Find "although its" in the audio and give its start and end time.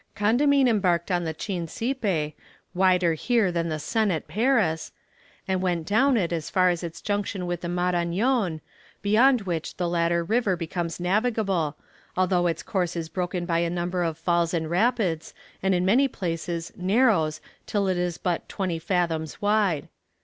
12.17-12.63